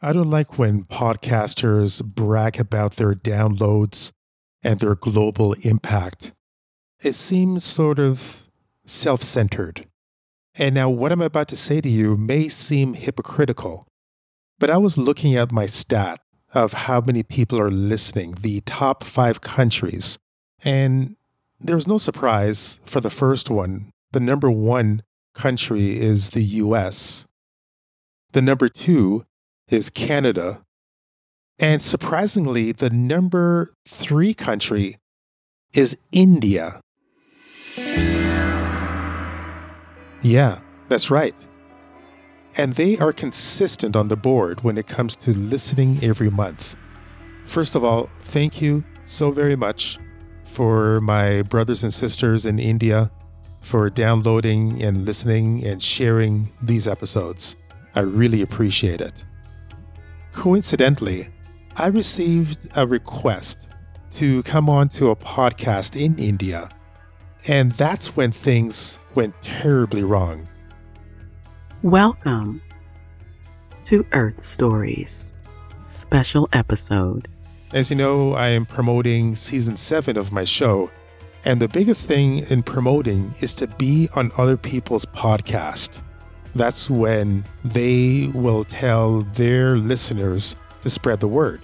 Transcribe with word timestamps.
I 0.00 0.12
don't 0.12 0.30
like 0.30 0.58
when 0.58 0.84
podcasters 0.84 2.04
brag 2.04 2.60
about 2.60 2.96
their 2.96 3.14
downloads 3.14 4.12
and 4.62 4.78
their 4.78 4.94
global 4.94 5.54
impact. 5.62 6.32
It 7.02 7.14
seems 7.14 7.64
sort 7.64 7.98
of 7.98 8.44
self 8.84 9.22
centered. 9.24 9.88
And 10.54 10.76
now, 10.76 10.88
what 10.88 11.10
I'm 11.10 11.20
about 11.20 11.48
to 11.48 11.56
say 11.56 11.80
to 11.80 11.88
you 11.88 12.16
may 12.16 12.48
seem 12.48 12.94
hypocritical, 12.94 13.88
but 14.60 14.70
I 14.70 14.76
was 14.76 14.98
looking 14.98 15.34
at 15.34 15.50
my 15.50 15.66
stat 15.66 16.20
of 16.54 16.72
how 16.72 17.00
many 17.00 17.24
people 17.24 17.60
are 17.60 17.70
listening, 17.70 18.36
the 18.40 18.60
top 18.60 19.02
five 19.02 19.40
countries, 19.40 20.18
and 20.64 21.16
there's 21.58 21.88
no 21.88 21.98
surprise 21.98 22.78
for 22.84 23.00
the 23.00 23.10
first 23.10 23.50
one. 23.50 23.90
The 24.12 24.20
number 24.20 24.50
one 24.50 25.02
country 25.34 25.98
is 25.98 26.30
the 26.30 26.44
US. 26.44 27.26
The 28.32 28.42
number 28.42 28.68
two 28.68 29.24
is 29.68 29.90
Canada. 29.90 30.62
And 31.58 31.82
surprisingly, 31.82 32.72
the 32.72 32.90
number 32.90 33.72
three 33.86 34.32
country 34.34 34.96
is 35.74 35.98
India. 36.12 36.80
Yeah, 40.22 40.60
that's 40.88 41.10
right. 41.10 41.34
And 42.56 42.74
they 42.74 42.96
are 42.98 43.12
consistent 43.12 43.94
on 43.94 44.08
the 44.08 44.16
board 44.16 44.64
when 44.64 44.78
it 44.78 44.86
comes 44.86 45.14
to 45.16 45.30
listening 45.36 45.98
every 46.02 46.30
month. 46.30 46.76
First 47.46 47.74
of 47.74 47.84
all, 47.84 48.10
thank 48.20 48.60
you 48.60 48.84
so 49.04 49.30
very 49.30 49.56
much 49.56 49.98
for 50.44 51.00
my 51.00 51.42
brothers 51.42 51.84
and 51.84 51.92
sisters 51.92 52.46
in 52.46 52.58
India 52.58 53.10
for 53.60 53.90
downloading 53.90 54.82
and 54.82 55.04
listening 55.04 55.64
and 55.64 55.82
sharing 55.82 56.52
these 56.62 56.88
episodes. 56.88 57.56
I 57.94 58.00
really 58.00 58.42
appreciate 58.42 59.00
it. 59.00 59.24
Coincidentally, 60.38 61.30
I 61.74 61.88
received 61.88 62.68
a 62.76 62.86
request 62.86 63.68
to 64.12 64.44
come 64.44 64.70
on 64.70 64.88
to 64.90 65.10
a 65.10 65.16
podcast 65.16 66.00
in 66.00 66.16
India, 66.16 66.68
and 67.48 67.72
that's 67.72 68.16
when 68.16 68.30
things 68.30 69.00
went 69.16 69.34
terribly 69.42 70.04
wrong. 70.04 70.48
Welcome 71.82 72.62
to 73.82 74.06
Earth 74.12 74.40
Stories, 74.40 75.34
special 75.80 76.48
episode. 76.52 77.26
As 77.72 77.90
you 77.90 77.96
know, 77.96 78.34
I 78.34 78.50
am 78.50 78.64
promoting 78.64 79.34
season 79.34 79.74
7 79.74 80.16
of 80.16 80.30
my 80.30 80.44
show, 80.44 80.88
and 81.44 81.60
the 81.60 81.66
biggest 81.66 82.06
thing 82.06 82.46
in 82.48 82.62
promoting 82.62 83.34
is 83.40 83.54
to 83.54 83.66
be 83.66 84.08
on 84.14 84.30
other 84.38 84.56
people's 84.56 85.04
podcast. 85.04 86.02
That's 86.58 86.90
when 86.90 87.44
they 87.64 88.32
will 88.34 88.64
tell 88.64 89.22
their 89.22 89.76
listeners 89.76 90.56
to 90.82 90.90
spread 90.90 91.20
the 91.20 91.28
word. 91.28 91.60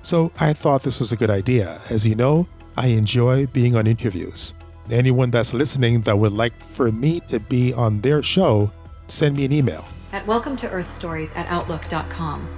So 0.00 0.32
I 0.40 0.54
thought 0.54 0.82
this 0.82 1.00
was 1.00 1.12
a 1.12 1.16
good 1.16 1.28
idea. 1.28 1.78
As 1.90 2.06
you 2.06 2.14
know, 2.14 2.48
I 2.74 2.86
enjoy 2.86 3.44
being 3.48 3.76
on 3.76 3.86
interviews. 3.86 4.54
Anyone 4.90 5.30
that's 5.30 5.52
listening 5.52 6.00
that 6.02 6.18
would 6.18 6.32
like 6.32 6.58
for 6.64 6.90
me 6.90 7.20
to 7.26 7.38
be 7.38 7.74
on 7.74 8.00
their 8.00 8.22
show, 8.22 8.72
send 9.06 9.36
me 9.36 9.44
an 9.44 9.52
email. 9.52 9.84
At 10.12 10.26
welcome 10.26 10.56
to 10.56 10.70
Earth 10.70 10.90
Stories 10.94 11.30
at 11.34 11.46
Outlook.com. 11.48 12.48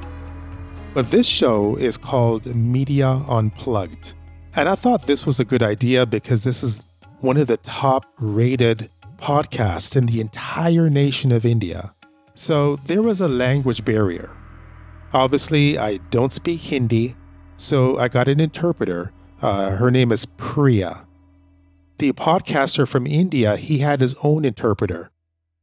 But 0.95 1.11
this 1.11 1.27
show 1.27 1.75
is 1.75 1.99
called 1.99 2.55
Media 2.55 3.21
Unplugged. 3.29 4.15
And 4.55 4.69
I 4.69 4.77
thought 4.77 5.09
this 5.09 5.27
was 5.27 5.41
a 5.41 5.45
good 5.45 5.65
idea 5.65 6.07
because 6.07 6.45
this 6.45 6.63
is 6.63 6.87
one 7.19 7.37
of 7.37 7.49
the 7.49 7.57
top 7.57 8.07
rated 8.21 8.91
podcasts 9.21 9.97
in 9.97 10.07
the 10.07 10.21
entire 10.21 10.89
nation 10.89 11.31
of 11.31 11.45
India. 11.45 11.95
So 12.35 12.77
there 12.87 13.03
was 13.03 13.21
a 13.21 13.29
language 13.29 13.85
barrier. 13.85 14.35
Obviously, 15.13 15.79
I 15.79 15.99
don't 16.11 16.33
speak 16.33 16.61
Hindi, 16.61 17.17
so 17.57 17.99
I 17.99 18.09
got 18.09 18.29
an 18.29 18.41
interpreter. 18.41 19.13
Uh, 19.43 19.73
her 19.77 19.91
name 19.91 20.11
is 20.13 20.27
Priya. 20.27 21.07
The 21.99 22.13
podcaster 22.13 22.89
from 22.89 23.07
India, 23.07 23.57
he 23.57 23.79
had 23.79 24.01
his 24.01 24.15
own 24.23 24.45
interpreter. 24.45 25.11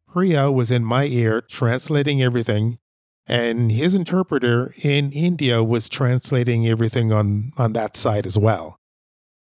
Priya 0.07 0.51
was 0.51 0.69
in 0.69 0.83
my 0.83 1.05
ear 1.05 1.41
translating 1.41 2.21
everything, 2.21 2.77
and 3.25 3.71
his 3.71 3.95
interpreter 3.95 4.73
in 4.83 5.11
India 5.11 5.63
was 5.63 5.89
translating 5.89 6.67
everything 6.67 7.11
on, 7.11 7.53
on 7.57 7.73
that 7.73 7.97
side 7.97 8.27
as 8.27 8.37
well. 8.37 8.77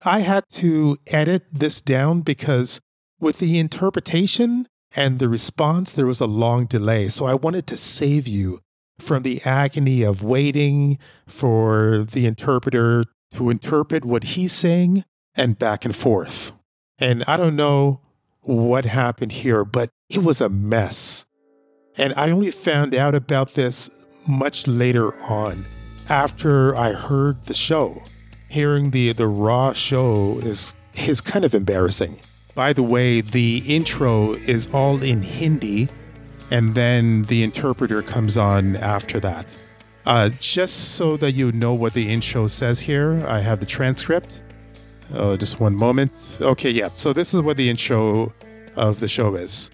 I 0.05 0.19
had 0.19 0.43
to 0.51 0.97
edit 1.07 1.45
this 1.51 1.81
down 1.81 2.21
because 2.21 2.81
with 3.23 3.39
the 3.39 3.57
interpretation 3.57 4.67
and 4.95 5.17
the 5.17 5.29
response, 5.29 5.93
there 5.93 6.05
was 6.05 6.21
a 6.21 6.27
long 6.27 6.65
delay. 6.65 7.07
So 7.07 7.25
I 7.25 7.33
wanted 7.33 7.65
to 7.67 7.77
save 7.77 8.27
you 8.27 8.59
from 8.99 9.23
the 9.23 9.41
agony 9.43 10.03
of 10.03 10.21
waiting 10.21 10.99
for 11.25 12.05
the 12.11 12.27
interpreter 12.27 13.03
to 13.31 13.49
interpret 13.49 14.05
what 14.05 14.23
he's 14.23 14.51
saying 14.51 15.05
and 15.35 15.57
back 15.57 15.85
and 15.85 15.95
forth. 15.95 16.51
And 16.99 17.23
I 17.27 17.37
don't 17.37 17.55
know 17.55 18.01
what 18.41 18.85
happened 18.85 19.31
here, 19.31 19.65
but 19.65 19.89
it 20.09 20.23
was 20.23 20.41
a 20.41 20.49
mess. 20.49 21.25
And 21.97 22.13
I 22.15 22.29
only 22.29 22.51
found 22.51 22.93
out 22.93 23.15
about 23.15 23.55
this 23.55 23.89
much 24.27 24.67
later 24.67 25.15
on 25.23 25.65
after 26.09 26.75
I 26.75 26.93
heard 26.93 27.45
the 27.45 27.53
show. 27.53 28.03
Hearing 28.49 28.91
the, 28.91 29.13
the 29.13 29.27
raw 29.27 29.73
show 29.73 30.39
is, 30.43 30.75
is 30.93 31.21
kind 31.21 31.45
of 31.45 31.55
embarrassing. 31.55 32.19
By 32.55 32.73
the 32.73 32.83
way, 32.83 33.21
the 33.21 33.63
intro 33.65 34.33
is 34.33 34.67
all 34.71 35.01
in 35.01 35.23
Hindi, 35.23 35.89
and 36.51 36.75
then 36.75 37.23
the 37.23 37.41
interpreter 37.41 38.03
comes 38.03 38.37
on 38.37 38.75
after 38.75 39.19
that. 39.21 39.57
Uh, 40.05 40.29
just 40.39 40.95
so 40.95 41.17
that 41.17 41.31
you 41.31 41.51
know 41.51 41.73
what 41.73 41.93
the 41.93 42.11
intro 42.11 42.47
says 42.47 42.81
here, 42.81 43.25
I 43.27 43.39
have 43.39 43.59
the 43.59 43.65
transcript. 43.65 44.43
Oh, 45.13 45.37
just 45.37 45.59
one 45.59 45.75
moment. 45.75 46.37
Okay, 46.41 46.69
yeah. 46.69 46.89
So 46.93 47.13
this 47.13 47.33
is 47.33 47.41
what 47.41 47.57
the 47.57 47.69
intro 47.69 48.33
of 48.75 48.99
the 48.99 49.07
show 49.07 49.35
is. 49.35 49.71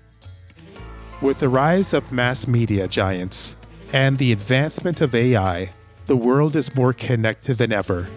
With 1.22 1.40
the 1.40 1.50
rise 1.50 1.94
of 1.94 2.12
mass 2.12 2.48
media 2.48 2.88
giants 2.88 3.58
and 3.92 4.18
the 4.18 4.32
advancement 4.32 5.02
of 5.02 5.14
AI, 5.14 5.72
the 6.06 6.16
world 6.16 6.56
is 6.56 6.76
more 6.76 6.94
connected 6.94 7.58
than 7.58 7.74
ever. 7.74 8.08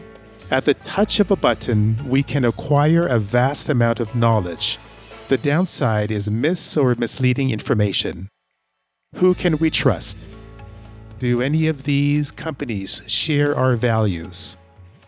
At 0.52 0.66
the 0.66 0.74
touch 0.74 1.18
of 1.18 1.30
a 1.30 1.36
button, 1.36 1.96
we 2.06 2.22
can 2.22 2.44
acquire 2.44 3.06
a 3.06 3.18
vast 3.18 3.70
amount 3.70 4.00
of 4.00 4.14
knowledge. 4.14 4.78
The 5.28 5.38
downside 5.38 6.10
is 6.10 6.30
mis 6.30 6.76
or 6.76 6.94
misleading 6.94 7.48
information. 7.48 8.28
Who 9.14 9.32
can 9.32 9.56
we 9.56 9.70
trust? 9.70 10.26
Do 11.18 11.40
any 11.40 11.68
of 11.68 11.84
these 11.84 12.30
companies 12.30 13.00
share 13.06 13.56
our 13.56 13.76
values? 13.76 14.58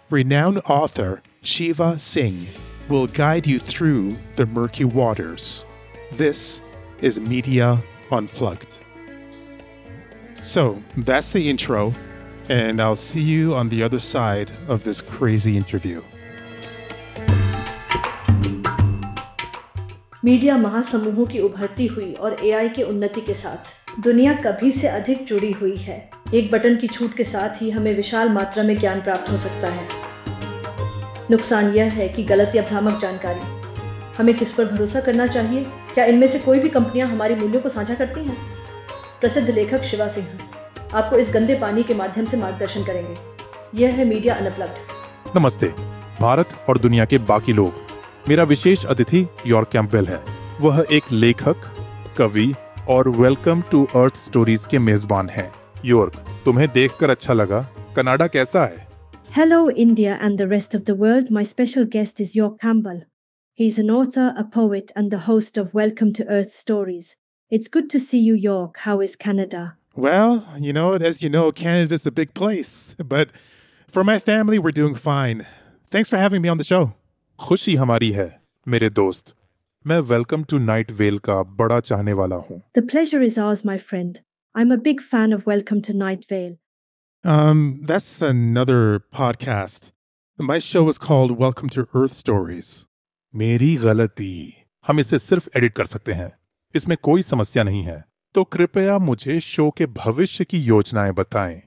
Renowned 0.09 0.63
author 0.65 1.21
Shiva 1.43 1.99
Singh 1.99 2.47
will 2.89 3.07
guide 3.07 3.47
you 3.47 3.59
through 3.59 4.17
the 4.37 4.47
murky 4.47 4.85
waters. 4.85 5.67
This 6.11 6.63
is 7.03 7.21
Media 7.21 7.83
Unplugged. 8.11 8.79
So 10.41 10.83
that's 10.97 11.35
the 11.35 11.51
intro, 11.51 11.95
and 12.51 12.81
I'll 12.81 12.97
see 12.97 13.23
you 13.23 13.55
on 13.55 13.71
the 13.71 13.83
other 13.89 14.01
side 14.15 14.49
of 14.69 14.85
this 14.85 15.01
crazy 15.01 15.57
interview. 15.63 16.01
Media 20.25 20.57
महासमूहों 20.57 21.27
की 21.27 21.39
उभरती 21.39 21.87
हुई 21.87 22.13
और 22.13 22.37
AI 22.45 22.69
के 22.69 22.83
उन्नति 22.83 23.21
के 23.21 23.35
साथ। 23.35 23.85
दुनिया 24.01 24.33
कभी 24.33 24.71
से 24.71 24.89
अधिक 24.89 25.25
जुड़ी 25.25 25.53
हुई 25.53 25.77
है। 25.77 26.11
एक 26.35 26.51
बटन 26.51 26.77
की 26.77 26.87
छूट 26.87 27.17
के 27.17 27.25
साथ 27.25 27.63
ही 27.63 27.71
हमें 27.71 27.97
विशाल 27.97 28.29
मात्रा 28.29 28.65
में 28.65 28.79
ज्ञान 28.79 29.01
प्राप्त 29.01 29.31
हो 29.31 29.37
सकता 29.37 29.69
है। 29.69 29.89
नुकसान 31.31 31.75
यह 31.75 31.93
है 31.93 32.09
कि 32.09 32.25
गलत 32.25 32.53
या 32.55 32.63
भ्रामक 32.63 33.01
जानकारी। 33.01 33.65
हमें 34.19 34.35
किस 34.35 34.53
पर 34.53 34.65
भरोसा 34.65 35.01
करना 35.01 35.27
चाहिए? 35.27 35.67
क्या 35.95 36.05
इनमें 36.05 36.29
से 36.29 36.39
कोई 36.39 36.59
भी 36.59 36.69
कंपनियाँ 36.69 37.09
हमारी 37.09 37.35
मूल्यों 37.35 37.61
को 37.61 37.69
साझा 37.69 37.95
करती 37.95 38.25
हैं? 38.25 38.37
प्रसिद्ध 39.21 39.51
लेखक 39.51 39.83
शिवा 39.83 40.09
सिंह। 40.09 40.27
आपको 41.01 41.17
इस 41.19 41.31
गंदे 41.35 41.55
पानी 41.61 41.83
के 41.83 41.95
माध्यम 41.95 42.27
से 42.27 42.37
मार्गदर्शन 42.37 42.85
करेंगे 42.85 43.17
यह 43.81 43.95
है 43.95 44.05
मीडिया 44.05 44.35
अनपलग्ड 44.35 45.37
नमस्ते 45.37 45.69
भारत 46.21 46.55
और 46.69 46.79
दुनिया 46.79 47.05
के 47.13 47.19
बाकी 47.31 47.53
लोग 47.53 48.29
मेरा 48.29 48.45
विशेष 48.53 48.85
अतिथि 48.95 49.27
यॉर्क 49.47 49.69
कैंपबेल 49.73 50.07
है 50.09 50.21
वह 50.61 50.85
एक 50.99 51.13
लेखक 51.13 51.71
कवि 52.19 52.53
और 52.95 53.09
वेलकम 53.17 53.63
टू 53.71 53.85
अर्थ 53.97 54.17
स्टोरीज 54.17 54.67
के 54.71 54.79
मेजबान 54.79 55.29
हैं 55.31 55.51
यॉर्क 55.85 56.25
तुम्हें 56.45 56.69
देखकर 56.75 57.11
अच्छा 57.11 57.33
लगा 57.35 57.67
कनाडा 57.97 58.27
कैसा 58.39 58.65
है 58.65 58.83
Hello, 59.37 59.61
India 59.83 60.17
and 60.25 60.41
the 60.41 60.47
rest 60.49 60.75
of 60.77 60.83
the 60.89 60.95
world. 60.99 61.31
My 61.37 61.43
special 61.53 61.87
guest 61.95 62.21
is 62.25 62.35
York 62.37 62.53
Campbell. 62.65 63.01
He's 63.59 63.79
an 63.83 63.91
author, 63.91 64.27
a 64.43 64.45
poet, 64.57 64.93
and 65.01 65.15
the 65.15 65.25
host 65.25 65.59
of 65.63 65.73
Welcome 65.75 66.13
to 66.19 66.27
Earth 66.37 66.53
Stories. 66.59 67.09
It's 67.53 67.73
good 67.77 67.89
to 67.95 68.01
see 68.05 68.21
you, 68.21 68.37
York. 68.45 68.79
How 68.85 69.01
is 69.01 69.17
Canada? 69.25 69.63
Well, 69.96 70.46
you 70.60 70.74
know, 70.74 70.94
as 71.10 71.22
you 71.24 71.30
know, 71.30 71.52
Canada's 71.52 72.06
a 72.06 72.12
big 72.12 72.34
place, 72.34 72.96
but 73.14 73.32
for 73.90 74.04
my 74.04 74.18
family, 74.20 74.60
we're 74.60 74.72
doing 74.72 74.96
fine. 74.96 75.46
Thanks 75.92 76.10
for 76.10 76.18
having 76.18 76.42
me 76.42 76.50
on 76.50 76.58
the 76.58 76.68
show. 76.72 76.94
खुशी 77.40 77.76
हमारी 77.76 78.12
है 78.12 78.30
मेरे 78.68 78.90
दोस्त 78.90 79.34
मैं 79.88 80.00
welcome 80.08 80.44
to 80.44 80.58
night 80.58 80.92
well 80.92 81.18
का 81.28 81.42
बड़ा 81.62 81.80
चाहने 81.80 82.14
वाला 82.14 82.36
हूँ 82.48 82.62
The 82.78 82.84
pleasure 82.94 83.22
is 83.28 83.38
ours, 83.38 83.64
my 83.66 83.78
friend. 83.92 84.20
I'm 84.56 84.72
a 84.76 84.78
big 84.88 85.02
fan 85.14 85.34
of 85.38 85.46
Welcome 85.46 85.82
to 85.88 85.94
Night 85.94 86.26
Vale. 86.32 86.58
Um, 87.24 87.62
that's 87.92 88.22
another 88.22 88.82
podcast. 89.14 89.92
My 90.40 90.60
show 90.60 90.88
is 90.90 90.98
called 90.98 91.38
Welcome 91.40 91.70
to 91.78 91.86
Earth 91.94 92.14
Stories. 92.14 92.86
मेरी 93.36 93.76
गलती 93.76 94.34
हम 94.88 95.00
इसे 95.00 95.20
सिर्फ 95.20 95.50
एडिट 95.58 95.74
कर 95.74 95.86
सकते 95.86 96.14
हैं 96.14 96.32
इसमें 96.76 96.98
कोई 97.04 97.22
समस्या 97.22 97.64
नहीं 97.64 97.84
है 97.84 98.04
तो 98.35 98.45
कृपया 98.45 98.99
मुझे 98.99 99.41
शो 99.41 99.71
के 99.71 99.87
भविष्य 99.87 100.45
की 100.45 100.59
योजनाएँ 100.59 101.13
बताएँ। 101.13 101.63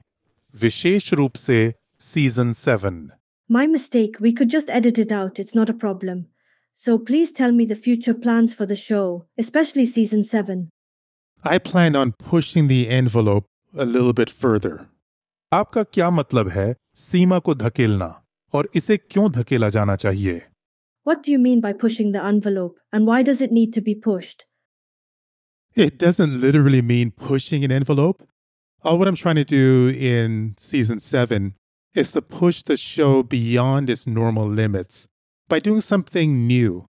विशेष 0.60 1.12
रूप 1.12 1.34
से 1.34 1.74
season 2.00 2.52
seven 2.52 3.10
my 3.52 3.66
mistake 3.66 4.22
we 4.22 4.32
could 4.32 4.48
just 4.48 4.70
edit 4.70 4.98
it 4.98 5.12
out 5.12 5.40
it's 5.40 5.56
not 5.56 5.70
a 5.70 5.72
problem 5.72 6.24
so 6.74 6.98
please 6.98 7.34
tell 7.34 7.50
me 7.50 7.66
the 7.66 7.74
future 7.74 8.12
plan 8.12 8.46
for 8.46 8.66
the 8.66 8.74
show 8.74 9.28
specially 9.40 9.86
season 9.86 10.22
seven 10.22 10.68
I 11.46 11.58
plan 11.58 11.96
on 11.96 12.10
pushing 12.10 12.68
the 12.68 12.72
envelope 12.72 13.46
a 13.78 13.84
little 13.84 14.12
bit 14.12 14.28
further 14.28 14.78
आपका 15.52 15.82
क्या 15.82 16.10
मतलब 16.10 16.48
है 16.48 16.74
सीमा 16.96 17.38
को 17.38 17.54
धकेलना? 17.54 18.24
और 18.52 18.68
इसे 18.74 18.96
क्यों 18.96 19.32
धकेला 19.32 19.68
जाना 19.68 19.96
चाहिए? 19.96 20.42
What 21.08 21.28
you 21.28 21.38
mean 21.38 21.60
by 21.60 21.72
by 21.72 21.78
pushing 21.80 22.12
the 22.12 22.22
envelope? 22.32 22.74
And 22.92 23.08
why 23.10 23.22
does 23.28 23.40
it 23.46 23.52
need 23.52 23.72
to 23.78 23.84
be? 23.88 24.47
it 25.78 25.96
doesn't 25.96 26.40
literally 26.40 26.82
mean 26.82 27.12
pushing 27.12 27.64
an 27.64 27.70
envelope. 27.70 28.26
All 28.82 28.98
what 28.98 29.06
I'm 29.06 29.14
trying 29.14 29.36
to 29.36 29.44
do 29.44 29.94
in 29.96 30.54
season 30.58 30.98
seven 30.98 31.54
is 31.94 32.10
to 32.12 32.22
push 32.22 32.64
the 32.64 32.76
show 32.76 33.22
beyond 33.22 33.88
its 33.88 34.04
normal 34.04 34.48
limits 34.48 35.06
by 35.48 35.60
doing 35.60 35.80
something 35.80 36.48
new. 36.48 36.86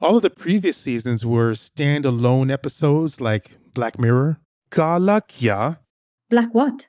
All 0.00 0.16
of 0.16 0.22
the 0.22 0.30
previous 0.30 0.78
seasons 0.78 1.26
were 1.26 1.52
standalone 1.52 2.50
episodes 2.50 3.20
like 3.20 3.58
Black 3.74 3.98
Mirror, 3.98 4.40
Galakia. 4.70 5.78
Black 6.30 6.54
what? 6.54 6.88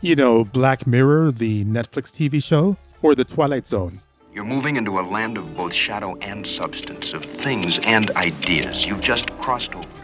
You 0.00 0.14
know, 0.14 0.44
Black 0.44 0.86
Mirror, 0.86 1.32
the 1.32 1.64
Netflix 1.64 2.12
TV 2.12 2.42
show, 2.42 2.76
or 3.02 3.16
The 3.16 3.24
Twilight 3.24 3.66
Zone. 3.66 4.00
You're 4.32 4.44
moving 4.44 4.76
into 4.76 5.00
a 5.00 5.02
land 5.02 5.36
of 5.36 5.56
both 5.56 5.74
shadow 5.74 6.16
and 6.18 6.46
substance, 6.46 7.12
of 7.12 7.24
things 7.24 7.80
and 7.80 8.10
ideas. 8.12 8.86
You've 8.86 9.00
just 9.00 9.36
crossed 9.38 9.74
over. 9.74 9.95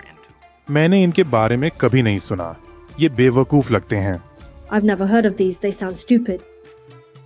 मैंने 0.75 1.03
इनके 1.03 1.23
बारे 1.31 1.57
में 1.57 1.71
कभी 1.81 2.03
नहीं 2.03 2.19
सुना 2.19 2.55
ये 3.01 3.09
बेवकूफ़ 3.21 3.73
लगते 3.73 3.97
हैं 3.97 4.21
I've 4.71 4.87
never 4.89 5.07
heard 5.07 5.27
of 5.29 5.35
these. 5.39 5.57
They 5.63 5.71
sound 5.79 5.99
stupid. 5.99 6.45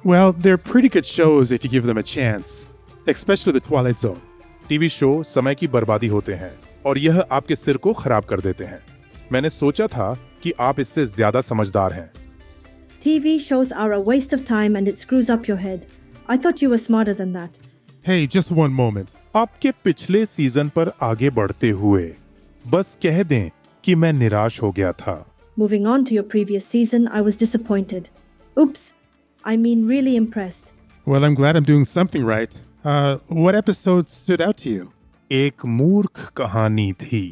Well, 0.05 0.33
they're 0.45 0.63
pretty 0.71 0.89
good 0.89 1.07
shows 1.07 1.53
if 1.57 1.65
you 1.65 1.71
give 1.75 1.87
them 1.87 1.99
a 1.99 2.03
chance, 2.03 2.55
especially 3.15 3.55
The 3.57 3.63
Twilight 3.69 4.03
Zone. 4.07 4.19
TV 4.69 4.89
show 4.89 5.23
समय 5.23 5.55
की 5.55 5.67
बर्बादी 5.69 6.07
होते 6.09 6.35
हैं 6.35 6.53
और 6.87 6.99
यह 6.99 7.21
आपके 7.33 7.57
सिर 7.57 7.77
को 7.77 7.93
खराब 7.93 8.25
कर 8.25 8.41
देते 8.41 8.65
हैं 8.65 8.81
मैंने 9.33 9.51
सोचा 9.51 9.87
था 9.87 10.13
कि 10.43 10.53
आप 10.61 10.81
इससे 10.81 11.05
ज़्यादा 11.07 11.41
समझदार 11.41 11.93
हैं 11.93 12.11
TV 13.03 13.39
shows 13.47 13.73
are 13.85 13.93
a 13.93 14.03
waste 14.11 14.33
of 14.37 14.45
time 14.45 14.77
and 14.81 14.93
it 14.93 14.99
screws 14.99 15.29
up 15.37 15.49
your 15.49 15.59
head. 15.65 15.87
I 16.29 16.37
thought 16.37 16.63
you 16.63 16.71
were 16.71 16.83
smarter 16.85 17.15
than 17.15 17.33
that. 17.35 17.59
Hey, 18.07 18.21
just 18.37 18.53
one 18.61 18.73
moment. 18.83 19.17
आपके 19.37 19.71
पिछले 19.85 20.25
सीज़न 20.27 20.69
पर 20.77 20.93
आगे 21.03 21.31
बढ़ते 21.39 21.71
हुए 21.83 22.15
बस 22.68 22.98
कह 23.04 23.22
दें 23.24 23.50
कि 23.84 23.96
मैं 23.96 24.14
निराश 24.14 24.62
हो 24.62 24.72
गया 24.72 24.92
था 24.94 25.26
Moving 25.58 25.86
on 25.86 26.06
to 26.06 26.14
your 26.16 26.24
previous 26.24 26.66
season, 26.74 27.08
I 27.08 27.22
was 27.22 27.38
disappointed. 27.38 28.10
Oops. 28.58 28.94
I 29.44 29.58
mean, 29.58 29.86
really 29.88 30.16
impressed. 30.16 30.72
Well, 31.06 31.26
I'm 31.26 31.36
glad 31.36 31.56
I'm 31.56 31.64
doing 31.64 31.86
something 31.86 32.24
right. 32.26 32.60
Uh, 32.86 33.18
what 33.28 33.56
episode 33.56 34.08
stood 34.08 34.42
out 34.42 34.58
to 34.58 34.70
you? 34.70 34.88
एक 35.32 35.66
मूर्ख 35.66 36.32
कहानी 36.38 36.92
थी 37.02 37.24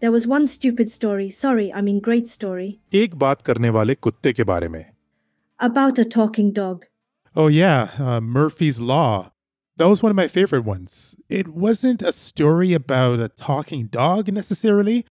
There 0.00 0.12
was 0.12 0.26
one 0.26 0.46
stupid 0.46 0.90
story. 0.90 1.28
Sorry, 1.30 1.72
I 1.72 1.80
mean, 1.80 2.00
great 2.08 2.28
story. 2.28 2.68
एक 2.94 3.14
बात 3.24 3.42
करने 3.42 3.70
वाले 3.76 3.94
कुत्ते 3.94 4.32
के 4.32 4.44
बारे 4.44 4.68
में 4.68 4.84
About 5.60 5.98
a 5.98 6.04
talking 6.04 6.52
dog. 6.52 6.84
Oh, 7.36 7.48
yeah, 7.48 7.88
uh, 7.98 8.20
Murphy's 8.20 8.80
Law. 8.80 9.29
That 9.80 9.88
was 9.88 10.02
one 10.02 10.10
of 10.10 10.16
my 10.16 10.28
favorite 10.28 10.64
ones. 10.64 11.16
It 11.28 11.48
wasn't 11.48 12.02
a 12.02 12.12
story 12.12 12.72
about 12.72 13.20
a 13.20 13.28
talking 13.28 13.86
dog 13.86 14.32
necessarily, 14.32 15.04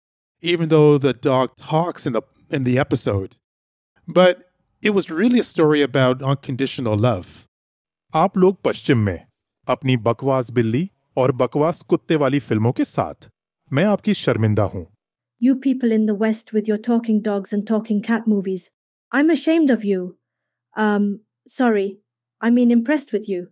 even 0.41 0.69
though 0.69 0.99
the 0.99 1.13
dog 1.13 1.57
talks 1.57 2.07
in 2.07 2.13
the, 2.13 2.23
in 2.51 2.65
the 2.65 2.79
episode. 2.79 3.39
But 4.07 4.51
it 4.81 4.91
was 4.91 5.11
really 5.11 5.41
a 5.41 5.45
story 5.45 5.83
about 5.83 6.23
unconditional 6.23 6.97
love. 6.97 7.47
आप 8.15 8.37
लोग 8.39 8.61
पश्चिम 8.65 8.99
में 8.99 9.27
अपनी 9.69 9.97
बकवास 10.07 10.51
बिल्ली 10.51 10.89
और 11.17 11.33
बकवास 11.43 11.83
कुत्ते 11.91 12.17
वाली 12.23 12.39
फिल्मों 12.49 12.73
के 12.73 12.85
साथ 12.85 13.29
मैं 13.73 13.85
आपकी 13.85 14.15
शर्मिंदा 14.15 14.63
हूं 14.75 14.85
You 15.45 15.55
people 15.57 15.93
in 15.95 16.05
the 16.07 16.15
West 16.15 16.53
with 16.53 16.69
your 16.71 16.79
talking 16.89 17.21
dogs 17.21 17.53
and 17.53 17.67
talking 17.67 18.03
cat 18.09 18.29
movies. 18.33 18.71
I'm 19.13 19.31
ashamed 19.31 19.71
of 19.71 19.85
you. 19.85 20.17
Um, 20.77 21.07
sorry. 21.47 21.99
I 22.41 22.51
mean, 22.51 22.71
impressed 22.71 23.13
with 23.13 23.29
you. 23.29 23.49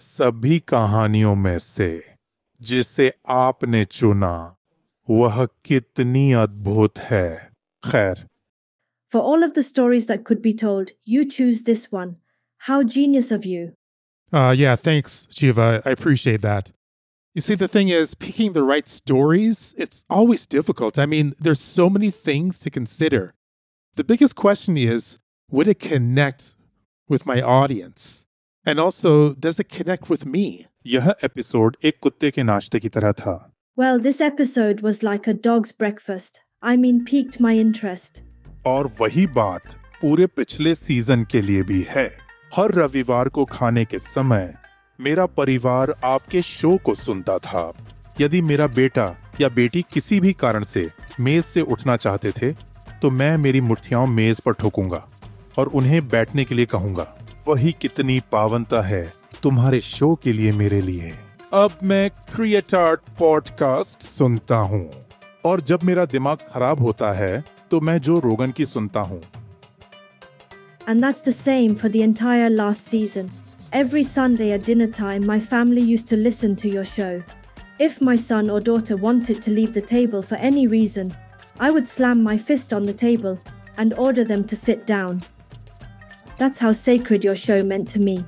सभी 0.00 0.58
कहानियों 0.68 1.34
में 1.34 1.58
से 1.58 1.90
जिसे 2.60 3.12
आपने 3.28 3.84
चुना 3.84 4.56
वह 5.10 5.44
कितनी 5.64 6.32
अद्भुत 6.32 6.98
है 6.98 7.28
खैर 7.84 8.26
For 9.10 9.20
all 9.22 9.42
of 9.42 9.54
the 9.54 9.62
stories 9.62 10.06
that 10.06 10.24
could 10.24 10.42
be 10.42 10.52
told, 10.52 10.90
you 11.04 11.24
choose 11.24 11.62
this 11.62 11.90
one. 11.90 12.16
How 12.66 12.82
genius 12.82 13.30
of 13.30 13.46
you. 13.46 13.72
Uh, 14.30 14.54
yeah, 14.54 14.76
thanks, 14.76 15.26
Shiva. 15.30 15.80
I 15.86 15.90
appreciate 15.90 16.42
that. 16.42 16.72
You 17.34 17.40
see, 17.40 17.54
the 17.54 17.68
thing 17.68 17.88
is, 17.88 18.14
picking 18.14 18.52
the 18.52 18.62
right 18.62 18.86
stories, 18.86 19.74
it's 19.78 20.04
always 20.10 20.44
difficult. 20.44 20.98
I 20.98 21.06
mean, 21.06 21.32
there's 21.40 21.60
so 21.60 21.88
many 21.88 22.10
things 22.10 22.58
to 22.60 22.70
consider. 22.70 23.32
The 23.94 24.04
biggest 24.04 24.36
question 24.36 24.76
is, 24.76 25.18
would 25.50 25.68
it 25.68 25.78
connect 25.78 26.56
with 27.08 27.24
my 27.24 27.40
audience? 27.40 28.26
And 28.65 28.79
also, 28.79 29.33
does 29.35 29.59
it 29.59 29.67
connect 29.69 30.09
with 30.09 30.25
me? 30.25 30.65
यह 30.87 31.13
episode 31.23 31.75
एक 31.85 31.97
कुत्ते 32.01 32.29
के 32.31 32.43
नाश्ते 32.43 32.79
की 32.79 32.89
तरह 32.89 33.11
था 33.11 33.33
Well, 33.77 33.99
this 33.99 34.21
episode 34.21 34.81
was 34.81 35.01
like 35.03 35.27
a 35.27 35.33
dog's 35.47 35.71
breakfast. 35.73 36.39
I 36.63 36.75
mean, 36.77 37.01
piqued 37.09 37.39
my 37.45 37.53
interest. 37.63 38.21
और 38.65 38.89
वही 38.99 39.25
बात 39.27 39.75
पूरे 40.01 40.25
पिछले 40.35 40.73
सीज़न 40.75 41.23
के 41.31 41.41
लिए 41.41 41.63
भी 41.63 41.81
है 41.89 42.05
हर 42.55 42.73
रविवार 42.73 43.29
को 43.29 43.45
खाने 43.45 43.83
के 43.85 43.99
समय 43.99 44.53
मेरा 44.99 45.25
परिवार 45.25 45.93
आपके 46.05 46.41
शो 46.41 46.75
को 46.85 46.95
सुनता 46.95 47.37
था 47.37 47.71
यदि 48.21 48.41
मेरा 48.41 48.67
बेटा 48.67 49.07
या 49.41 49.49
बेटी 49.55 49.81
किसी 49.93 50.19
भी 50.19 50.33
कारण 50.33 50.63
से 50.63 50.89
मेज 51.19 51.43
से 51.43 51.61
उठना 51.75 51.97
चाहते 51.97 52.31
थे 52.31 52.51
तो 53.01 53.09
मैं 53.11 53.35
मेरी 53.37 53.61
मुठ्ठियाँ 53.61 54.05
मेज 54.07 54.39
पर 54.39 54.53
ठोकूँगा 54.53 55.07
और 55.57 55.67
उन्हें 55.79 56.07
बैठने 56.07 56.45
के 56.45 56.55
लिए 56.55 56.65
कहूँगा 56.65 57.07
वही 57.47 57.71
कितनी 57.81 58.19
पावनता 58.31 58.81
है 58.81 59.05
तुम्हारे 59.43 59.79
शो 59.81 60.13
के 60.23 60.33
लिए 60.33 60.51
मेरे 60.51 60.79
लिए 60.81 61.11
अब 61.53 61.71
मैं 61.83 62.09
क्रिएट 62.35 62.75
आर्ट 62.75 62.99
पॉडकास्ट 63.19 64.03
सुनता 64.03 64.57
हूँ 64.71 64.89
और 65.45 65.61
जब 65.61 65.83
मेरा 65.83 66.05
दिमाग 66.13 66.45
खराब 66.53 66.81
होता 66.81 67.11
है 67.11 67.43
तो 67.71 67.79
मैं 67.81 67.97
जो 68.01 68.19
रोगन 68.19 68.51
की 68.51 68.65
सुनता 68.65 69.01
हूँ 69.11 69.21
And 70.87 71.03
that's 71.03 71.21
the 71.21 71.33
same 71.33 71.75
for 71.75 71.89
the 71.89 72.01
entire 72.03 72.49
last 72.49 72.87
season. 72.93 73.29
Every 73.73 74.03
Sunday 74.03 74.51
at 74.51 74.65
dinner 74.65 74.87
time, 74.87 75.25
my 75.25 75.39
family 75.39 75.81
used 75.81 76.09
to 76.09 76.17
listen 76.17 76.57
to 76.63 76.69
your 76.69 76.83
show. 76.85 77.23
If 77.79 78.01
my 78.01 78.15
son 78.17 78.49
or 78.49 78.59
daughter 78.59 78.97
wanted 78.97 79.41
to 79.43 79.51
leave 79.51 79.73
the 79.73 79.85
table 79.93 80.21
for 80.21 80.35
any 80.49 80.65
reason, 80.67 81.13
I 81.59 81.71
would 81.71 81.87
slam 81.87 82.23
my 82.23 82.37
fist 82.37 82.73
on 82.73 82.85
the 82.85 82.97
table 83.05 83.39
and 83.77 83.93
order 84.07 84.25
them 84.25 84.43
to 84.45 84.55
sit 84.55 84.85
down. 84.85 85.23
That's 86.38 86.58
how 86.58 86.72
sacred 86.72 87.24
your 87.24 87.36
show 87.36 87.62
meant 87.62 87.88
to 87.90 88.00
me. 88.00 88.24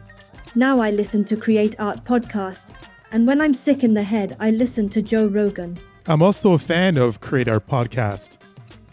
Now 0.54 0.80
I 0.80 0.90
listen 0.90 1.25
to 1.25 1.37
Create 1.37 1.76
Art 1.78 2.04
podcast, 2.04 2.66
and 3.12 3.26
when 3.26 3.40
I'm 3.40 3.54
sick 3.54 3.85
in 3.85 3.94
the 3.94 4.02
head, 4.02 4.37
I 4.40 4.50
listen 4.50 4.88
to 4.90 5.02
Joe 5.02 5.26
Rogan. 5.26 5.78
I'm 6.06 6.23
also 6.23 6.52
a 6.54 6.59
fan 6.59 6.97
of 6.97 7.20
Create 7.20 7.49
Our 7.49 7.61
Podcast. 7.61 8.38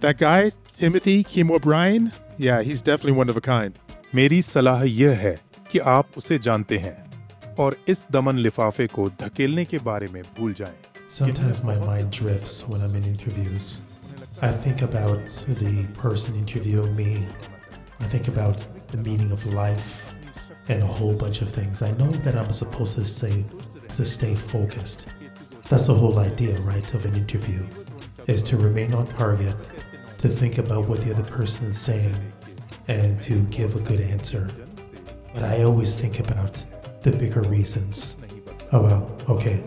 That 0.02 0.18
guy, 0.20 0.52
Timothy 0.74 1.24
Kim 1.24 1.50
O'Brien, 1.50 2.12
yeah, 2.38 2.62
he's 2.62 2.84
definitely 2.84 3.14
one 3.14 3.30
of 3.30 3.38
a 3.38 3.42
kind. 3.42 3.80
मेरी 4.16 4.42
सलाह 4.42 4.84
यह 4.84 5.18
है 5.20 5.36
कि 5.72 5.80
आप 5.80 6.18
उसे 6.18 6.38
जानते 6.40 6.78
हैं 6.78 6.96
और 7.60 7.78
इस 7.88 8.06
दमन 8.12 8.38
लिफाफे 8.38 8.88
को 8.88 9.10
धकेलने 9.22 9.66
के 9.66 9.78
बारे 9.88 10.08
में 10.14 10.22
भूल 10.38 10.54
जाएं। 10.54 10.76
Sometimes 11.08 11.64
my 11.64 11.78
mind 11.80 12.12
drifts 12.12 12.68
when 12.68 12.82
I'm 12.82 12.96
in 12.96 13.04
interviews. 13.04 13.82
I 14.42 14.52
think 14.52 14.82
about 14.84 15.26
the 15.62 15.88
person 16.02 16.36
interviewing 16.36 16.96
me. 16.96 17.26
I 18.00 18.06
think 18.14 18.28
about 18.28 18.64
the 18.92 18.98
meaning 18.98 19.32
of 19.32 19.46
life 19.54 20.14
and 20.70 20.84
a 20.84 20.86
whole 20.86 21.14
bunch 21.14 21.42
of 21.42 21.50
things. 21.50 21.82
I 21.82 21.92
know 21.92 22.12
that 22.26 22.36
I'm 22.36 22.52
supposed 22.52 22.96
to 22.96 23.04
say 23.06 23.46
to 23.90 24.06
stay 24.06 24.36
focused. 24.36 25.08
That's 25.70 25.88
the 25.88 25.94
whole 25.94 26.20
idea, 26.20 26.60
right, 26.62 26.94
of 26.94 27.06
an 27.06 27.16
interview, 27.16 27.66
is 28.28 28.42
to 28.44 28.58
remain 28.58 28.94
on 28.94 29.08
target, 29.08 29.56
to 30.20 30.28
think 30.28 30.58
about 30.58 30.88
what 30.88 31.02
the 31.02 31.12
other 31.14 31.24
person 31.24 31.68
is 31.68 31.78
saying, 31.78 32.16
and 32.88 33.20
to 33.22 33.42
give 33.58 33.76
a 33.76 33.80
good 33.80 34.02
answer. 34.02 34.50
But 35.34 35.44
I 35.44 35.64
always 35.64 35.94
think 35.94 36.20
about 36.20 36.66
the 37.02 37.12
bigger 37.12 37.42
reasons. 37.42 38.18
Oh 38.72 38.82
well, 38.82 39.12
okay. 39.30 39.64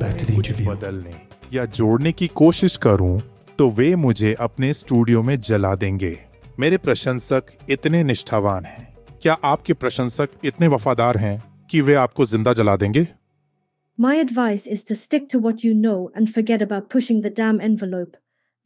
Back 0.00 0.18
to 0.18 0.26
the 0.26 0.34
कुछ 0.34 0.50
interview. 0.50 0.66
बदलने 0.66 1.14
या 1.54 1.64
जोड़ने 1.78 2.12
की 2.12 2.26
कोशिश 2.42 2.76
करूं 2.82 3.18
तो 3.58 3.68
वे 3.70 3.94
मुझे 3.96 4.34
अपने 4.46 4.72
स्टूडियो 4.74 5.22
में 5.22 5.36
जला 5.40 5.74
देंगे 5.74 6.18
मेरे 6.60 6.76
प्रशंसक 6.76 7.52
इतने 7.70 8.02
निष्ठावान 8.04 8.64
हैं 8.64 8.86
क्या 9.22 9.34
आपके 9.44 9.72
प्रशंसक 9.72 10.28
इतने 10.44 10.68
वफादार 10.68 11.16
हैं 11.16 11.36
कि 11.70 11.80
वे 11.80 11.94
आपको 12.04 12.26
जिंदा 12.26 12.52
जला 12.52 12.76
देंगे 12.76 13.06
My 13.98 14.14
advice 14.22 14.66
is 14.66 14.84
to 14.88 14.94
stick 14.94 15.28
to 15.32 15.38
what 15.38 15.62
you 15.64 15.72
know 15.82 16.10
and 16.14 16.32
forget 16.32 16.62
about 16.64 16.90
pushing 16.94 17.22
the 17.22 17.30
damn 17.30 17.60
envelope. 17.68 18.16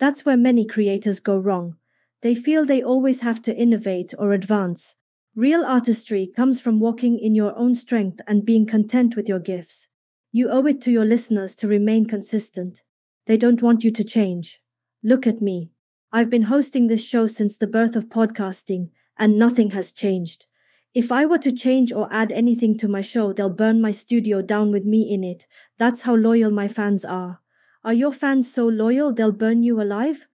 That's 0.00 0.24
where 0.26 0.36
many 0.36 0.64
creators 0.66 1.20
go 1.20 1.36
wrong. 1.38 1.76
They 2.22 2.34
feel 2.34 2.64
they 2.64 2.82
always 2.82 3.20
have 3.20 3.40
to 3.42 3.54
innovate 3.56 4.12
or 4.18 4.32
advance. 4.32 4.96
Real 5.36 5.64
artistry 5.64 6.26
comes 6.26 6.60
from 6.60 6.80
walking 6.80 7.18
in 7.18 7.36
your 7.36 7.56
own 7.56 7.76
strength 7.76 8.20
and 8.26 8.44
being 8.44 8.66
content 8.66 9.14
with 9.14 9.28
your 9.28 9.38
gifts. 9.38 9.86
You 10.32 10.50
owe 10.50 10.66
it 10.66 10.80
to 10.82 10.90
your 10.90 11.04
listeners 11.04 11.54
to 11.56 11.68
remain 11.68 12.06
consistent. 12.06 12.82
They 13.26 13.36
don't 13.36 13.62
want 13.62 13.84
you 13.84 13.92
to 13.92 14.04
change. 14.04 14.60
Look 15.04 15.26
at 15.26 15.40
me. 15.40 15.70
I've 16.11 16.29
been 16.29 16.43
hosting 16.43 16.87
this 16.87 17.03
show 17.03 17.27
since 17.27 17.57
the 17.57 17.67
birth 17.67 17.95
of 17.95 18.09
podcasting, 18.09 18.91
and 19.17 19.37
nothing 19.37 19.71
has 19.71 19.91
changed. 19.91 20.45
If 20.93 21.11
I 21.11 21.25
were 21.25 21.39
to 21.39 21.51
change 21.51 21.91
or 21.91 22.07
add 22.11 22.31
anything 22.31 22.77
to 22.77 22.87
my 22.87 23.01
show, 23.01 23.33
they'll 23.33 23.49
burn 23.49 23.81
my 23.81 23.91
studio 23.91 24.41
down 24.41 24.71
with 24.71 24.85
me 24.85 25.13
in 25.13 25.23
it. 25.23 25.45
That's 25.77 26.03
how 26.03 26.15
loyal 26.15 26.51
my 26.51 26.69
fans 26.69 27.03
are. 27.03 27.41
Are 27.83 27.93
your 27.93 28.13
fans 28.13 28.51
so 28.51 28.65
loyal 28.67 29.13
they'll 29.13 29.33
burn 29.33 29.63
you 29.63 29.81
alive? 29.81 30.27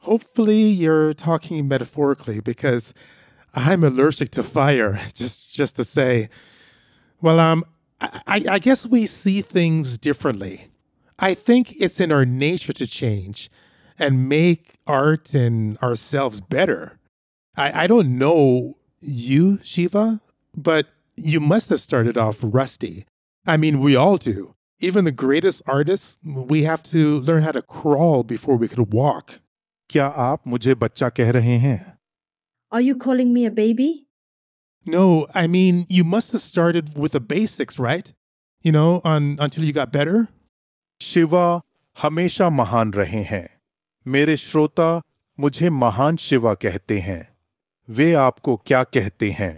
Hopefully, 0.00 0.62
you're 0.62 1.12
talking 1.12 1.68
metaphorically 1.68 2.40
because 2.40 2.92
I'm 3.54 3.84
allergic 3.84 4.30
to 4.32 4.42
fire. 4.42 5.00
Just, 5.14 5.54
just 5.54 5.76
to 5.76 5.84
say, 5.84 6.28
well, 7.20 7.40
um, 7.40 7.64
I, 8.00 8.44
I 8.48 8.58
guess 8.58 8.86
we 8.86 9.06
see 9.06 9.42
things 9.42 9.98
differently. 9.98 10.68
I 11.18 11.34
think 11.34 11.72
it's 11.80 12.00
in 12.00 12.12
our 12.12 12.24
nature 12.24 12.72
to 12.72 12.86
change 12.86 13.50
and 13.99 14.27
make 14.27 14.75
art 14.87 15.33
and 15.33 15.77
ourselves 15.79 16.41
better. 16.41 16.99
I, 17.55 17.83
I 17.83 17.87
don't 17.87 18.17
know 18.17 18.77
you, 18.99 19.59
Shiva, 19.61 20.21
but 20.55 20.87
you 21.15 21.39
must 21.39 21.69
have 21.69 21.81
started 21.81 22.17
off 22.17 22.39
rusty. 22.41 23.05
I 23.45 23.57
mean, 23.57 23.79
we 23.79 23.95
all 23.95 24.17
do. 24.17 24.55
Even 24.79 25.05
the 25.05 25.11
greatest 25.11 25.61
artists, 25.65 26.19
we 26.23 26.63
have 26.63 26.83
to 26.83 27.19
learn 27.19 27.43
how 27.43 27.51
to 27.51 27.61
crawl 27.61 28.23
before 28.23 28.55
we 28.57 28.67
could 28.67 28.93
walk. 28.93 29.39
क्या 29.89 30.07
आप 30.07 30.47
मुझे 30.47 30.75
बच्चा 30.75 31.09
कह 31.09 31.31
रहे 31.31 31.57
हैं 31.59 31.97
Are 32.71 32.81
you 32.81 32.95
calling 32.95 33.31
me 33.33 33.45
a 33.45 33.51
baby? 33.51 34.07
No, 34.85 35.27
I 35.33 35.47
mean, 35.47 35.85
you 35.87 36.03
must 36.03 36.31
have 36.33 36.41
started 36.41 36.97
with 36.97 37.11
the 37.13 37.19
basics, 37.21 37.77
right? 37.79 38.11
You 38.61 38.71
know, 38.71 39.01
on 39.03 39.37
until 39.39 39.63
you 39.63 39.73
got 39.73 39.91
better. 39.91 40.27
Shiva 41.01 41.61
हमेशा 42.01 42.49
महान 42.49 42.93
रहे 42.93 43.23
हैं 43.23 43.47
मेरे 44.07 44.37
श्रोता 44.37 45.01
मुझे 45.39 45.69
महान 45.69 46.17
शिवा 46.23 46.53
कहते 46.63 46.99
हैं 46.99 47.21
वे 47.89 48.11
आपको 48.13 48.55
क्या 48.65 48.83
कहते 48.83 49.29
हैं 49.41 49.53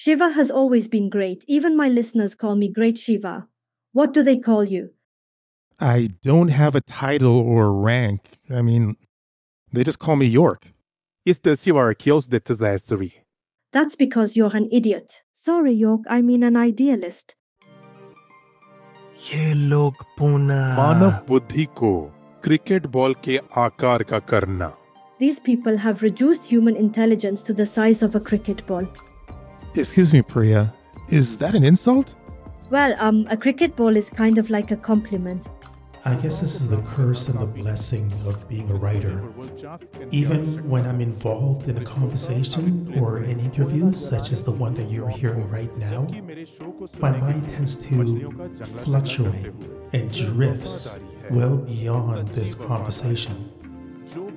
Shiva 0.00 0.28
has 0.34 0.50
always 0.58 0.86
been 0.86 1.08
great. 1.10 1.44
Even 1.48 1.76
my 1.76 1.88
listeners 1.88 2.34
call 2.36 2.54
me 2.54 2.68
Great 2.74 2.98
Shiva. 3.04 3.48
What 3.92 4.12
do 4.14 4.22
they 4.22 4.36
call 4.38 4.62
you? 4.72 4.90
I 5.80 6.10
don't 6.22 6.50
have 6.58 6.76
a 6.76 6.80
title 6.80 7.38
or 7.54 7.72
rank. 7.72 8.20
I 8.48 8.62
mean, 8.62 8.94
they 9.72 9.82
just 9.82 9.98
call 9.98 10.14
me 10.14 10.26
York. 10.26 10.68
Ist 11.26 11.42
das 11.46 11.64
hierarchios 11.64 12.28
de 12.28 12.38
Teslassery? 12.38 13.10
That's 13.72 13.96
because 13.96 14.36
you're 14.36 14.54
an 14.54 14.68
idiot. 14.70 15.22
Sorry, 15.34 15.72
York, 15.72 16.02
I 16.08 16.22
mean 16.22 16.44
an 16.44 16.56
idealist. 16.56 17.34
ये 19.32 19.52
लोग 19.54 20.04
पुनः 20.18 20.76
मानव 20.76 21.26
बुद्धि 21.28 21.64
को 21.80 21.90
cricket 22.44 22.86
ball 22.86 23.14
के 23.24 23.38
आकार 23.56 24.02
का 24.02 24.18
करना 24.32 24.72
These 25.20 25.40
people 25.40 25.76
have 25.76 26.02
reduced 26.02 26.44
human 26.44 26.76
intelligence 26.76 27.42
to 27.46 27.54
the 27.60 27.66
size 27.66 28.02
of 28.06 28.14
a 28.14 28.20
cricket 28.20 28.64
ball. 28.68 28.84
Excuse 29.74 30.12
me, 30.12 30.22
Priya. 30.22 30.72
Is 31.10 31.36
that 31.38 31.54
an 31.54 31.64
insult? 31.64 32.14
Well, 32.70 32.94
um, 33.00 33.26
a 33.28 33.36
cricket 33.36 33.74
ball 33.76 33.96
is 33.96 34.10
kind 34.10 34.38
of 34.38 34.50
like 34.50 34.70
a 34.70 34.76
compliment. 34.76 35.48
I 36.04 36.14
guess 36.14 36.40
this 36.40 36.54
is 36.60 36.68
the 36.68 36.80
curse 36.82 37.28
and 37.28 37.38
the 37.40 37.46
blessing 37.46 38.10
of 38.26 38.48
being 38.48 38.70
a 38.70 38.74
writer. 38.74 39.24
Even 40.10 40.68
when 40.68 40.86
I'm 40.86 41.00
involved 41.00 41.68
in 41.68 41.76
a 41.76 41.84
conversation 41.84 42.94
or 43.00 43.18
an 43.18 43.40
interview, 43.40 43.92
such 43.92 44.30
as 44.30 44.42
the 44.42 44.52
one 44.52 44.74
that 44.74 44.88
you're 44.88 45.08
hearing 45.08 45.50
right 45.50 45.76
now, 45.76 46.06
my 47.00 47.10
mind 47.10 47.48
tends 47.48 47.74
to 47.76 48.30
fluctuate 48.84 49.52
and 49.92 50.12
drifts 50.12 50.98
well 51.29 51.57
beyond 51.57 52.27
this 52.29 52.55
conversation. 52.55 53.49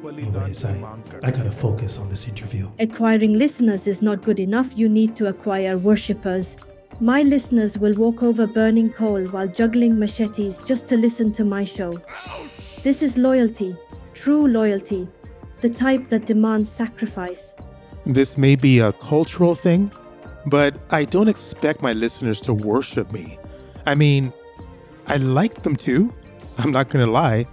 Anyways, 0.07 0.64
I, 0.64 0.83
I 1.23 1.31
gotta 1.31 1.50
focus 1.50 1.99
on 1.99 2.09
this 2.09 2.28
interview. 2.28 2.71
Acquiring 2.78 3.35
listeners 3.35 3.87
is 3.87 4.02
not 4.02 4.23
good 4.23 4.40
enough. 4.40 4.71
You 4.76 4.88
need 4.88 5.16
to 5.16 5.26
acquire 5.26 5.76
worshippers. 5.76 6.57
My 7.00 7.23
listeners 7.23 7.76
will 7.76 7.95
walk 7.95 8.23
over 8.23 8.47
burning 8.47 8.90
coal 8.90 9.25
while 9.26 9.49
juggling 9.49 9.99
machetes 9.99 10.62
just 10.62 10.87
to 10.88 10.97
listen 10.97 11.33
to 11.33 11.45
my 11.45 11.64
show. 11.64 11.93
This 12.83 13.02
is 13.02 13.19
loyalty, 13.19 13.76
true 14.14 14.47
loyalty, 14.47 15.09
the 15.61 15.69
type 15.69 16.09
that 16.09 16.25
demands 16.25 16.71
sacrifice. 16.71 17.55
This 18.07 18.38
may 18.38 18.57
be 18.57 18.78
a 18.78 18.93
cultural 18.93 19.55
thing, 19.55 19.93
but 20.47 20.75
I 20.90 21.05
don't 21.05 21.28
expect 21.28 21.83
my 21.83 21.93
listeners 21.93 22.40
to 22.43 22.55
worship 22.55 23.12
me. 23.12 23.38
I 23.85 23.95
mean, 23.95 24.33
I 25.07 25.16
like 25.16 25.62
them 25.62 25.76
to, 25.76 26.14
I'm 26.58 26.72
not 26.72 26.89
gonna 26.89 27.08
lie, 27.08 27.46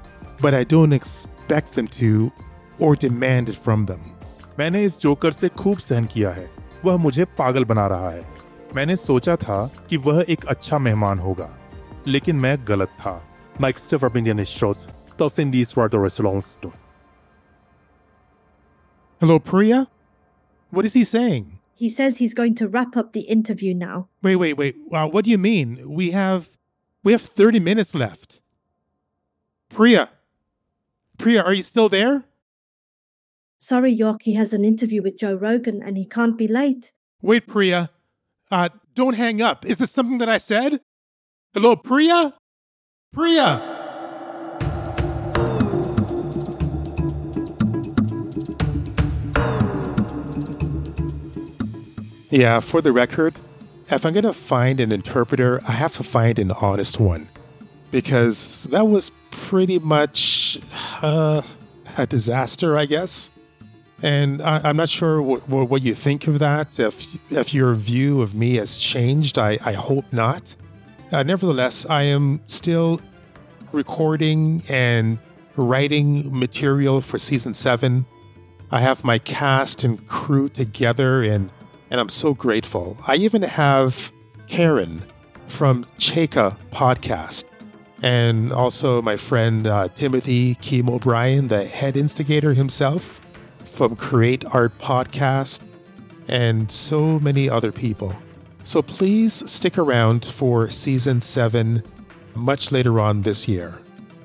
but 0.43 0.55
I 0.55 0.65
don't 0.65 0.93
expect 0.93 1.75
them 1.75 1.89
to 1.99 2.33
or 2.79 2.95
demand 2.95 3.49
it 3.49 3.59
from 3.67 3.87
them. 3.87 4.01
मैंने 4.59 4.85
इस 4.85 4.99
joker 5.01 5.33
से 5.33 5.49
खूब 5.49 5.79
सहन 5.79 6.05
किया 6.13 6.31
है 6.33 6.51
वह 6.85 6.97
मुझे 6.97 7.25
पागल 7.39 7.65
बना 7.65 7.87
रहा 7.87 8.11
है 8.11 8.25
मैंने 8.75 8.97
सोचा 8.97 9.37
था 9.37 9.65
कि 9.89 9.97
वह 9.97 10.25
एक 10.29 10.45
अच्छा 10.55 10.79
मेहमान 10.79 11.19
होगा 11.19 11.49
लेकिन 12.07 12.37
मैं 12.37 12.57
गलत 12.69 12.89
था 13.01 13.21
Mike 13.61 13.79
Stoffer 13.79 14.17
Indian 14.17 14.45
shows 14.45 14.87
dat 15.19 15.39
in 15.39 15.51
die 15.51 15.65
zwarte 15.65 15.99
restaurants 16.01 16.57
doen. 16.57 16.73
Hello, 19.21 19.39
Priya? 19.41 19.89
What 20.71 20.85
is 20.85 20.93
he 20.93 21.03
saying? 21.03 21.59
He 21.75 21.89
says 21.89 22.19
he's 22.19 22.35
going 22.35 22.55
to 22.57 22.69
wrap 22.69 22.97
up 22.97 23.13
the 23.13 23.23
interview 23.23 23.75
now. 23.75 24.09
Wait, 24.23 24.37
wait, 24.37 24.57
wait. 24.57 24.77
Wow, 24.91 25.09
what 25.09 25.25
do 25.25 25.31
you 25.31 25.39
mean? 25.39 25.83
We 25.87 26.13
have 26.13 26.57
we 27.03 27.13
have 27.13 27.23
30 27.23 27.61
minutes 27.61 27.95
left. 27.95 28.41
Priya. 29.74 30.10
Priya, 31.18 31.42
are 31.42 31.54
you 31.54 31.64
still 31.64 31.90
there? 31.90 32.26
Sorry, 33.58 33.92
York, 33.92 34.22
he 34.22 34.36
has 34.36 34.54
an 34.54 34.64
interview 34.64 35.02
with 35.02 35.18
Joe 35.18 35.34
Rogan 35.34 35.82
and 35.82 35.98
he 35.98 36.06
can't 36.06 36.38
be 36.38 36.48
late. 36.48 36.92
Wait, 37.24 37.48
Priya. 37.48 37.90
Uh, 38.52 38.70
don't 38.94 39.16
hang 39.16 39.42
up. 39.42 39.66
Is 39.66 39.80
this 39.80 39.90
something 39.90 40.20
that 40.20 40.30
I 40.30 40.38
said? 40.38 40.82
Hello, 41.56 41.76
Priya? 41.76 42.36
Priya! 43.12 43.70
Yeah, 52.30 52.60
for 52.60 52.82
the 52.82 52.92
record, 52.92 53.36
if 53.90 54.06
I'm 54.06 54.14
going 54.14 54.24
to 54.24 54.34
find 54.34 54.80
an 54.80 54.92
interpreter, 54.92 55.62
I 55.68 55.72
have 55.72 55.94
to 55.94 56.04
find 56.04 56.38
an 56.38 56.52
honest 56.52 57.00
one. 57.00 57.30
Because 57.94 58.64
that 58.72 58.88
was 58.88 59.12
pretty 59.30 59.78
much 59.78 60.60
uh, 61.04 61.44
a 61.96 62.08
disaster, 62.08 62.76
I 62.76 62.86
guess. 62.88 63.30
And 64.02 64.42
I, 64.42 64.70
am 64.70 64.78
not 64.78 64.90
sure 64.90 65.22
what, 65.22 65.48
what, 65.48 65.82
you 65.84 65.94
think 65.94 66.28
of 66.28 66.40
that. 66.40 66.80
If 66.80 67.16
if 67.32 67.54
your 67.54 67.74
view 67.76 68.22
of 68.22 68.36
me 68.36 68.56
has 68.56 68.78
changed, 68.78 69.38
I, 69.38 69.60
I 69.64 69.74
hope 69.74 70.12
not. 70.12 70.56
Uh, 71.12 71.22
nevertheless, 71.24 71.86
I 71.86 72.04
am 72.04 72.42
still 72.48 73.00
recording 73.72 74.64
and 74.68 75.20
writing 75.56 76.38
material 76.38 77.00
for 77.00 77.18
season 77.18 77.54
seven. 77.54 78.06
I 78.72 78.82
have 78.82 79.04
my 79.04 79.20
cast 79.20 79.84
and 79.84 80.06
crew 80.08 80.50
together, 80.50 81.22
and 81.22 81.52
and 81.92 82.02
I'm 82.02 82.10
so 82.10 82.34
grateful. 82.34 82.98
I 83.08 83.16
even 83.16 83.44
have 83.44 84.12
Karen 84.48 85.04
from 85.48 85.86
Cheka 86.00 86.58
podcast, 86.72 87.46
and 88.04 88.52
also 88.52 89.02
my 89.02 89.16
friend 89.16 89.66
uh, 89.66 89.88
Timothy 89.96 90.56
Keem 90.56 90.90
O'Brien, 90.90 91.48
the 91.48 91.66
head 91.66 91.96
instigator 91.96 92.54
himself 92.54 93.22
from 93.64 93.96
Create 93.96 94.44
Art 94.54 94.78
Podcast, 94.78 95.62
and 96.28 96.70
so 96.70 97.18
many 97.18 97.50
other 97.50 97.72
people. 97.72 98.14
So 98.66 98.82
please 98.82 99.50
stick 99.50 99.78
around 99.78 100.26
for 100.26 100.70
season 100.70 101.22
seven 101.22 101.82
much 102.36 102.72
later 102.72 103.00
on 103.00 103.22
this 103.22 103.48
year. 103.48 103.80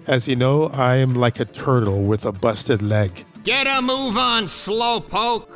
As 0.06 0.26
you 0.26 0.36
know, 0.36 0.66
I 0.66 0.96
am 0.96 1.14
like 1.14 1.38
a 1.38 1.44
turtle 1.44 2.02
with 2.02 2.24
a 2.24 2.32
busted 2.32 2.82
leg. 2.82 3.24
Get 3.44 3.66
a 3.66 3.80
move 3.80 4.16
on, 4.16 4.44
slowpoke! 4.44 5.46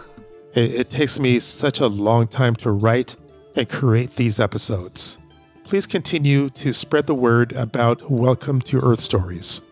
It, 0.54 0.74
it 0.74 0.90
takes 0.90 1.18
me 1.18 1.40
such 1.40 1.80
a 1.80 1.86
long 1.88 2.28
time 2.28 2.54
to 2.56 2.70
write 2.70 3.16
and 3.56 3.68
create 3.68 4.14
these 4.14 4.38
episodes. 4.38 5.18
Please 5.64 5.86
continue 5.86 6.48
to 6.50 6.72
spread 6.72 7.06
the 7.06 7.14
word 7.14 7.52
about 7.52 8.10
Welcome 8.10 8.60
to 8.62 8.78
Earth 8.80 9.00
Stories. 9.00 9.62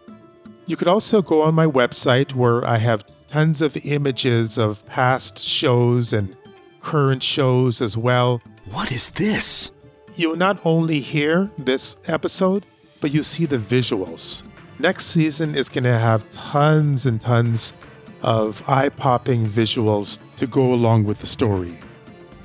You 0.67 0.77
could 0.77 0.89
also 0.89 1.21
go 1.21 1.43
on 1.43 1.55
my 1.55 1.67
website 1.67 2.33
where 2.33 2.65
I 2.67 2.79
have 2.79 3.05
tons 3.27 3.61
of 3.61 3.77
images 3.85 4.57
of 4.57 4.87
past 4.87 5.39
shows 5.39 6.13
and 6.13 6.37
current 6.81 7.23
shows 7.23 7.83
as 7.83 7.97
well. 7.97 8.41
What 8.71 8.91
is 8.93 9.11
this? 9.11 9.73
You'll 10.17 10.37
not 10.37 10.65
only 10.65 11.01
hear 11.01 11.51
this 11.59 11.97
episode, 12.07 12.65
but 13.01 13.13
you 13.13 13.23
see 13.23 13.45
the 13.45 13.59
visuals. 13.59 14.43
Next 14.79 15.07
season 15.07 15.55
is 15.55 15.69
going 15.69 15.85
to 15.85 15.99
have 15.99 16.29
tons 16.31 17.05
and 17.05 17.21
tons 17.21 17.75
of 18.23 18.63
eye 18.67 18.89
popping 18.89 19.45
visuals 19.47 20.19
to 20.37 20.47
go 20.47 20.73
along 20.73 21.05
with 21.05 21.19
the 21.19 21.27
story. 21.27 21.77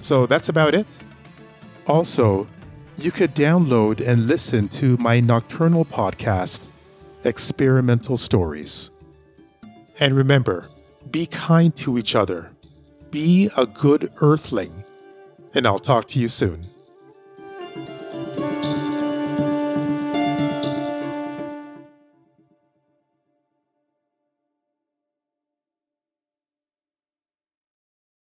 So 0.01 0.25
that's 0.25 0.49
about 0.49 0.75
it. 0.75 0.87
Also, 1.87 2.47
you 2.97 3.11
could 3.11 3.35
download 3.35 4.05
and 4.05 4.27
listen 4.27 4.67
to 4.69 4.97
my 4.97 5.19
nocturnal 5.19 5.85
podcast, 5.85 6.67
Experimental 7.23 8.17
Stories. 8.17 8.91
And 9.99 10.15
remember, 10.15 10.69
be 11.09 11.25
kind 11.25 11.75
to 11.77 11.97
each 11.97 12.15
other. 12.15 12.51
Be 13.11 13.49
a 13.57 13.65
good 13.65 14.11
earthling. 14.21 14.83
And 15.53 15.65
I'll 15.65 15.79
talk 15.79 16.07
to 16.09 16.19
you 16.19 16.29
soon. 16.29 16.61